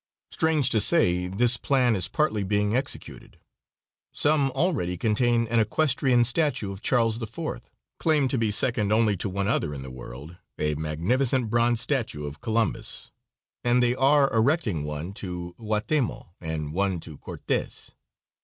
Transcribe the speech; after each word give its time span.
Strange 0.31 0.71
to 0.71 0.81
say 0.81 1.27
this 1.27 1.57
plan 1.57 1.95
is 1.95 2.07
partly 2.07 2.43
being 2.43 2.75
executed. 2.75 3.37
Some 4.11 4.49
already 4.49 4.97
contain 4.97 5.45
an 5.45 5.59
equestrian 5.59 6.23
statue 6.23 6.71
of 6.71 6.81
Charles 6.81 7.21
IV., 7.21 7.61
claimed 7.99 8.31
to 8.31 8.39
be 8.39 8.49
second 8.49 8.91
only 8.91 9.15
to 9.17 9.29
one 9.29 9.47
other 9.47 9.75
in 9.75 9.83
the 9.83 9.91
world; 9.91 10.37
a 10.57 10.73
magnificent 10.73 11.51
bronze 11.51 11.81
statue 11.81 12.25
of 12.25 12.41
Columbus, 12.41 13.11
and 13.63 13.83
they 13.83 13.93
are 13.93 14.33
erecting 14.33 14.85
one 14.85 15.13
to 15.13 15.53
Guatemoc 15.59 16.29
and 16.41 16.73
one 16.73 16.99
to 17.01 17.19
Cortes. 17.19 17.91